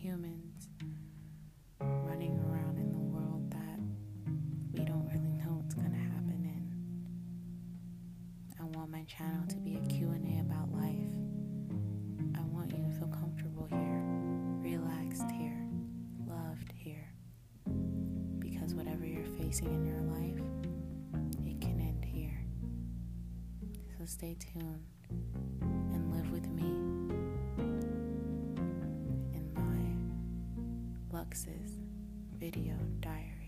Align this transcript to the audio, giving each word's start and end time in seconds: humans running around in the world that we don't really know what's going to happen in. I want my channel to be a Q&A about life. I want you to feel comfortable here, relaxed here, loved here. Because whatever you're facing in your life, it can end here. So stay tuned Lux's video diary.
humans 0.00 0.68
running 1.78 2.38
around 2.48 2.78
in 2.78 2.90
the 2.90 2.98
world 2.98 3.50
that 3.50 3.78
we 4.72 4.82
don't 4.82 5.06
really 5.12 5.34
know 5.34 5.60
what's 5.60 5.74
going 5.74 5.90
to 5.90 5.98
happen 5.98 6.40
in. 6.42 6.72
I 8.58 8.64
want 8.78 8.90
my 8.90 9.04
channel 9.04 9.46
to 9.48 9.56
be 9.56 9.76
a 9.76 9.86
Q&A 9.88 10.40
about 10.40 10.72
life. 10.72 10.96
I 12.34 12.40
want 12.46 12.72
you 12.72 12.78
to 12.78 12.90
feel 12.98 13.08
comfortable 13.08 13.68
here, 13.68 14.02
relaxed 14.62 15.30
here, 15.32 15.68
loved 16.26 16.72
here. 16.74 17.12
Because 18.38 18.74
whatever 18.74 19.04
you're 19.04 19.26
facing 19.38 19.66
in 19.66 19.84
your 19.84 20.00
life, 20.00 20.40
it 21.44 21.60
can 21.60 21.78
end 21.78 22.06
here. 22.06 22.42
So 23.98 24.06
stay 24.06 24.34
tuned 24.40 24.86
Lux's 31.20 31.72
video 32.38 32.76
diary. 33.00 33.39